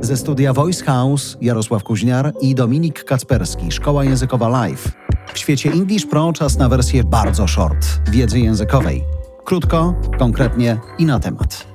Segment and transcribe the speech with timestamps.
[0.00, 4.92] Ze studia Voice House Jarosław Kuźniar i Dominik Kacperski, Szkoła Językowa Live.
[5.34, 9.04] W świecie English Pro czas na wersję bardzo short wiedzy językowej.
[9.44, 11.69] Krótko, konkretnie i na temat.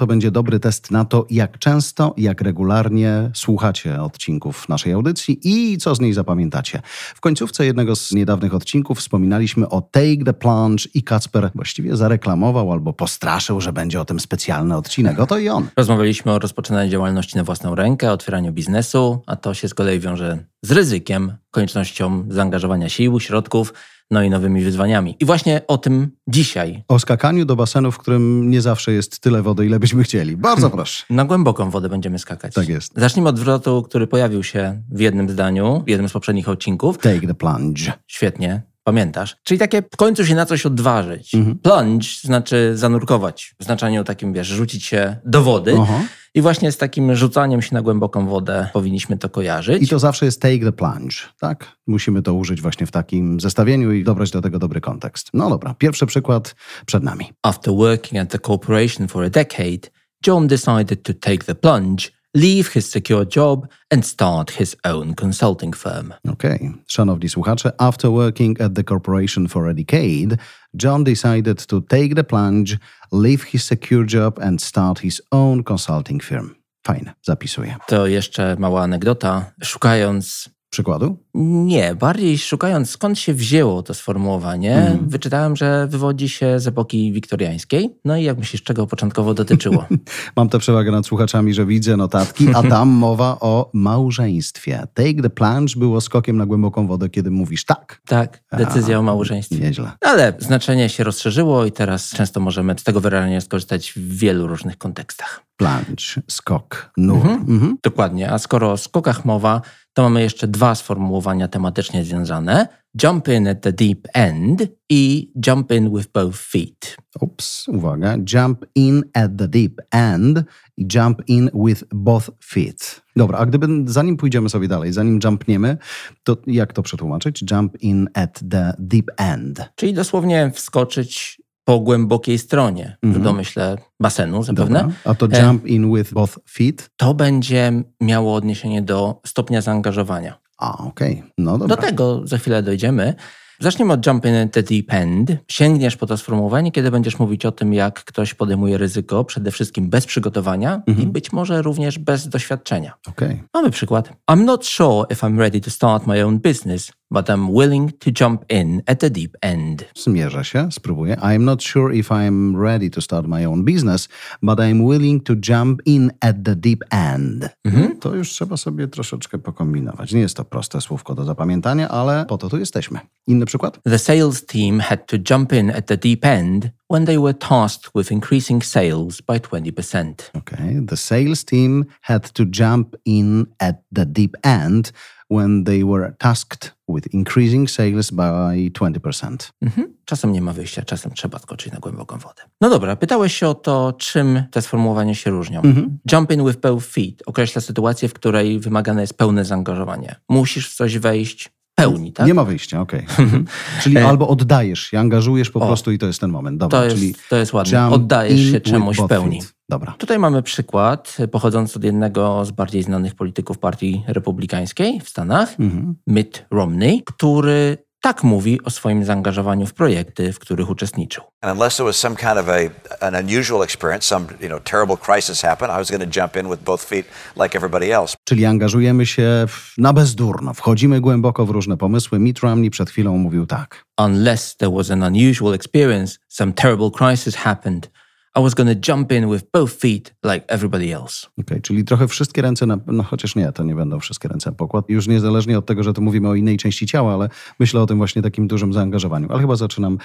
[0.00, 5.78] To będzie dobry test na to, jak często, jak regularnie słuchacie odcinków naszej audycji i
[5.78, 6.82] co z niej zapamiętacie.
[7.14, 12.72] W końcówce jednego z niedawnych odcinków wspominaliśmy o Take the Plunge i Kacper właściwie zareklamował
[12.72, 15.20] albo postraszył, że będzie o tym specjalny odcinek.
[15.20, 15.68] Oto i on.
[15.76, 20.38] Rozmawialiśmy o rozpoczynaniu działalności na własną rękę, otwieraniu biznesu, a to się z kolei wiąże
[20.62, 23.74] z ryzykiem, koniecznością zaangażowania sił, środków,
[24.10, 25.16] no i nowymi wyzwaniami.
[25.20, 26.84] I właśnie o tym dzisiaj.
[26.88, 30.36] O skakaniu do basenu, w którym nie zawsze jest tyle wody, ile byśmy chcieli.
[30.36, 30.76] Bardzo hmm.
[30.76, 31.04] proszę.
[31.10, 32.54] Na głęboką wodę będziemy skakać.
[32.54, 32.92] Tak jest.
[32.96, 36.98] Zacznijmy od zwrotu, który pojawił się w jednym zdaniu, w jednym z poprzednich odcinków.
[36.98, 37.92] Take the plunge.
[38.06, 38.62] Świetnie.
[38.84, 39.36] Pamiętasz?
[39.44, 41.34] Czyli takie w końcu się na coś odważyć.
[41.34, 41.58] Mhm.
[41.58, 43.54] Plunge znaczy zanurkować.
[43.60, 45.74] W znaczeniu takim, wiesz, rzucić się do wody.
[45.80, 46.00] Aha.
[46.34, 49.82] I właśnie z takim rzucaniem się na głęboką wodę powinniśmy to kojarzyć.
[49.82, 51.76] I to zawsze jest take the plunge, tak?
[51.86, 55.28] Musimy to użyć właśnie w takim zestawieniu i dobrać do tego dobry kontekst.
[55.34, 56.54] No dobra, pierwszy przykład
[56.86, 57.32] przed nami.
[57.42, 59.90] After working at the corporation for a decade,
[60.26, 65.72] John decided to take the plunge leave his secure job and start his own consulting
[65.72, 66.14] firm.
[66.28, 66.70] Okay.
[66.88, 70.38] Szanowni słuchacze, after working at the corporation for a decade,
[70.74, 72.78] John decided to take the plunge,
[73.12, 76.54] leave his secure job and start his own consulting firm.
[76.86, 77.76] Fajne, zapisuję.
[77.86, 79.52] To jeszcze mała anegdota.
[79.62, 81.16] Szukając przykładu?
[81.34, 85.08] Nie, bardziej szukając skąd się wzięło to sformułowanie, mm.
[85.08, 87.90] wyczytałem, że wywodzi się z epoki wiktoriańskiej.
[88.04, 89.84] No i jak myślisz, czego początkowo dotyczyło?
[90.36, 94.86] Mam tę przewagę nad słuchaczami, że widzę notatki, a tam mowa o małżeństwie.
[94.94, 98.00] Take the plunge było skokiem na głęboką wodę, kiedy mówisz tak.
[98.06, 99.58] Tak, decyzja a, o małżeństwie.
[99.58, 99.92] Nieźle.
[100.00, 104.78] Ale znaczenie się rozszerzyło i teraz często możemy z tego wyrażenia skorzystać w wielu różnych
[104.78, 105.49] kontekstach.
[105.60, 107.16] Plunge, skok, nur.
[107.16, 107.44] Mhm.
[107.48, 107.76] Mhm.
[107.82, 109.60] Dokładnie, a skoro o skokach mowa,
[109.92, 112.68] to mamy jeszcze dwa sformułowania tematycznie związane.
[113.02, 116.96] Jump in at the deep end i jump in with both feet.
[117.20, 118.16] Ups, uwaga.
[118.34, 120.44] Jump in at the deep end
[120.76, 123.02] i jump in with both feet.
[123.16, 125.76] Dobra, a gdyby zanim pójdziemy sobie dalej, zanim jumpniemy,
[126.24, 127.44] to jak to przetłumaczyć?
[127.50, 129.68] Jump in at the deep end.
[129.74, 133.22] Czyli dosłownie wskoczyć po głębokiej stronie, mhm.
[133.22, 134.80] w domyśle basenu zapewne.
[134.80, 134.96] Dobra.
[135.04, 136.90] A to e, jump in with both feet?
[136.96, 140.38] To będzie miało odniesienie do stopnia zaangażowania.
[140.58, 141.18] A, okej.
[141.18, 141.30] Okay.
[141.38, 141.76] No dobra.
[141.76, 143.14] Do tego za chwilę dojdziemy.
[143.60, 145.32] Zacznijmy od jump in the deep end.
[145.48, 149.90] Sięgniesz po to sformułowanie, kiedy będziesz mówić o tym, jak ktoś podejmuje ryzyko, przede wszystkim
[149.90, 151.08] bez przygotowania mhm.
[151.08, 152.92] i być może również bez doświadczenia.
[153.08, 153.42] Okay.
[153.54, 154.12] Mamy przykład.
[154.30, 158.10] I'm not sure if I'm ready to start my own business, but I'm willing to
[158.20, 159.84] jump in at the deep end.
[159.94, 161.16] Zmierzę się, spróbuję.
[161.16, 164.08] I'm not sure if I'm ready to start my own business,
[164.42, 167.48] but I'm willing to jump in at the deep end.
[167.64, 167.98] Mhm.
[167.98, 170.12] To już trzeba sobie troszeczkę pokombinować.
[170.12, 173.00] Nie jest to proste słówko do zapamiętania, ale po to tu jesteśmy.
[173.26, 173.80] Inny przykład?
[173.84, 177.90] The sales team had to jump in at the deep end when they were tasked
[177.94, 180.30] with increasing sales by 20%.
[180.34, 180.82] Okay.
[180.86, 184.92] The sales team had to jump in at the deep end
[185.30, 189.52] when they were tasked with increasing sales by 20%.
[189.62, 189.94] Mhm.
[190.04, 192.42] Czasem nie ma wyjścia, czasem trzeba skoczyć na głęboką wodę.
[192.60, 195.62] No dobra, pytałeś się o to, czym te sformułowania się różnią.
[195.62, 195.98] Mhm.
[196.12, 200.14] Jump in with both feet określa sytuację, w której wymagane jest pełne zaangażowanie.
[200.28, 202.26] Musisz w coś wejść pełni, tak?
[202.26, 203.04] Nie ma wyjścia, okej.
[203.12, 203.24] Okay.
[203.24, 203.44] Mhm.
[203.82, 206.58] czyli e, albo oddajesz się, angażujesz po o, prostu i to jest ten moment.
[206.58, 207.88] Dobra, to, jest, czyli to jest ładne.
[207.88, 209.40] Oddajesz się czemuś w pełni.
[209.42, 209.54] Feet.
[209.70, 209.94] Dobra.
[209.98, 215.94] Tutaj mamy przykład pochodzący od jednego z bardziej znanych polityków partii republikańskiej w Stanach, mhm.
[216.06, 221.24] Mitt Romney, który tak mówi o swoim zaangażowaniu w projekty, w których uczestniczył.
[221.40, 224.96] And unless there was some kind of a, an unusual experience, some you know, terrible
[224.96, 227.06] crisis happen, I was going to jump in with both feet
[227.42, 228.16] like everybody else.
[228.24, 229.46] Czyli angażujemy się
[229.78, 232.18] na bezdurno, wchodzimy głęboko w różne pomysły.
[232.18, 233.84] Mitt Romney przed chwilą mówił tak.
[233.98, 237.90] Unless there was an unusual experience, some terrible crisis happened,
[238.36, 241.26] i was gonna jump in with both feet like everybody else.
[241.26, 244.50] Okej, okay, czyli trochę wszystkie ręce, na, no chociaż nie, to nie będą wszystkie ręce
[244.50, 244.84] na pokład.
[244.88, 247.28] Już niezależnie od tego, że tu mówimy o innej części ciała, ale
[247.60, 249.28] myślę o tym właśnie takim dużym zaangażowaniu.
[249.30, 249.98] Ale chyba zaczynam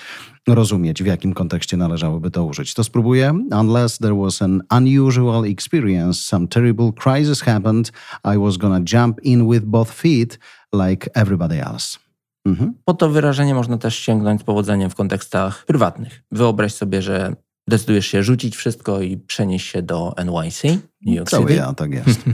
[0.48, 2.74] rozumieć, w jakim kontekście należałoby to użyć.
[2.74, 3.40] To spróbuję.
[3.52, 7.92] Unless there was an unusual experience, some terrible crisis happened,
[8.36, 10.40] I was gonna jump in with both feet
[10.74, 11.98] like everybody else.
[12.46, 12.74] Mhm.
[12.86, 16.24] Po to wyrażenie można też sięgnąć z powodzeniem w kontekstach prywatnych.
[16.32, 17.36] Wyobraź sobie, że
[17.68, 20.64] decydujesz się rzucić wszystko i przenieść się do NYC,
[21.06, 21.56] New York Cały City.
[21.56, 22.20] ja, tak jest.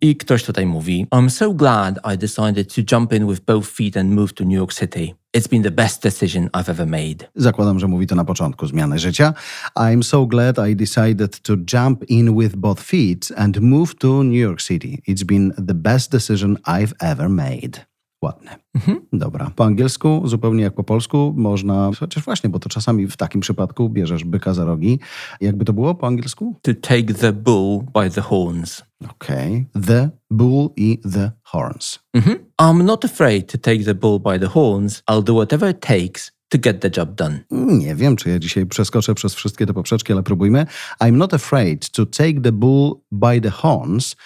[0.00, 3.96] I ktoś tutaj mówi: I'm so glad I decided to jump in with both feet
[3.96, 5.14] and move to New York City.
[5.36, 7.28] It's been the best decision I've ever made.
[7.34, 9.34] Zakładam, że mówi to na początku zmiany życia.
[9.76, 14.40] I'm so glad I decided to jump in with both feet and move to New
[14.40, 15.02] York City.
[15.08, 17.93] It's been the best decision I've ever made.
[18.24, 18.56] Ładne.
[18.74, 19.00] Mhm.
[19.12, 19.50] Dobra.
[19.56, 23.88] Po angielsku, zupełnie jak po polsku, można, chociaż właśnie, bo to czasami w takim przypadku
[23.88, 25.00] bierzesz byka za rogi.
[25.40, 26.56] Jakby to było po angielsku?
[26.62, 28.82] To take the bull by the horns.
[29.10, 29.66] Okej.
[29.74, 29.82] Okay.
[29.86, 31.98] The bull i the horns.
[32.14, 32.36] Mhm.
[32.62, 35.02] I'm not afraid to take the bull by the horns.
[35.10, 37.38] I'll do whatever it takes to get the job done.
[37.50, 40.66] Nie wiem, czy ja dzisiaj przeskoczę przez wszystkie te poprzeczki, ale próbujmy.
[41.00, 44.16] I'm not afraid to take the bull by the horns.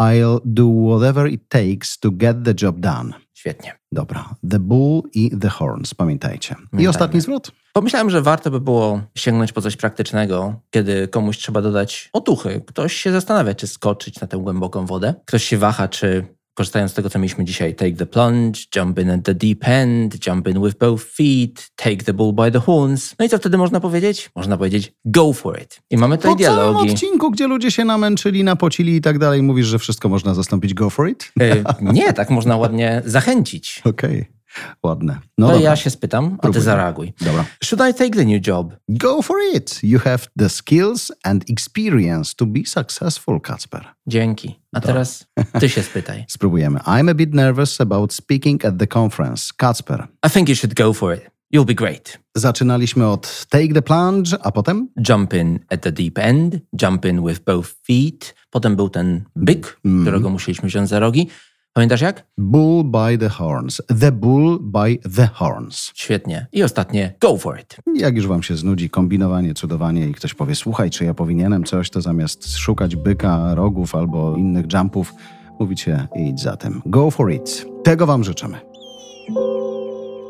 [0.00, 3.12] I'll do whatever it takes to get the job done.
[3.34, 3.72] Świetnie.
[3.92, 4.34] Dobra.
[4.50, 6.54] The Bull i The Horns, pamiętajcie.
[6.78, 7.52] I ostatni zwrot.
[7.72, 12.62] Pomyślałem, że warto by było sięgnąć po coś praktycznego, kiedy komuś trzeba dodać otuchy.
[12.66, 15.14] Ktoś się zastanawia, czy skoczyć na tę głęboką wodę.
[15.26, 19.10] Ktoś się waha, czy korzystając z tego, co mieliśmy dzisiaj, take the plunge, jump in
[19.10, 23.14] at the deep end, jump in with both feet, take the bull by the horns.
[23.18, 24.30] No i co wtedy można powiedzieć?
[24.36, 25.80] Można powiedzieć go for it.
[25.90, 26.86] I mamy tutaj po dialogi.
[26.86, 30.74] Po odcinku, gdzie ludzie się namęczyli, napocili i tak dalej, mówisz, że wszystko można zastąpić
[30.74, 31.32] go for it?
[31.40, 33.80] E, nie, tak można ładnie zachęcić.
[33.84, 34.20] Okej.
[34.20, 34.33] Okay.
[34.82, 35.18] Ładne.
[35.38, 37.12] No to ja się spytam, a ty zareaguj.
[37.20, 37.44] Dobra.
[37.64, 38.76] Should I take the new job?
[38.88, 39.80] Go for it.
[39.82, 43.84] You have the skills and experience to be successful, Kacper.
[44.06, 44.60] Dzięki.
[44.72, 45.26] A teraz
[45.60, 46.24] ty się spytaj.
[46.28, 46.78] Spróbujemy.
[46.78, 49.52] I'm a bit nervous about speaking at the conference.
[49.56, 50.06] Kacper.
[50.26, 51.34] I think you should go for it.
[51.54, 52.18] You'll be great.
[52.34, 54.88] Zaczynaliśmy od take the plunge, a potem?
[55.08, 58.34] Jump in at the deep end, jump in with both feet.
[58.50, 60.02] Potem był ten byk, mm.
[60.02, 61.28] którego musieliśmy wziąć za rogi.
[61.76, 62.26] Pamiętasz jak?
[62.38, 63.82] Bull by the horns.
[64.00, 65.92] The bull by the horns.
[65.94, 66.46] Świetnie.
[66.52, 67.76] I ostatnie, go for it.
[67.94, 71.90] Jak już wam się znudzi kombinowanie, cudowanie i ktoś powie, słuchaj, czy ja powinienem coś,
[71.90, 75.14] to zamiast szukać byka, rogów albo innych jumpów,
[75.60, 76.82] mówicie, idź za tym.
[76.86, 77.66] Go for it.
[77.84, 78.60] Tego wam życzymy.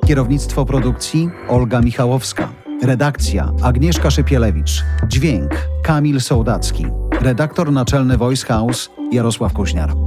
[0.06, 2.52] Kierownictwo produkcji Olga Michałowska.
[2.82, 4.84] Redakcja Agnieszka Szypielewicz.
[5.08, 6.86] Dźwięk Kamil Sołdacki.
[7.20, 10.03] Redaktor naczelny Voice House Jarosław Kuźniar.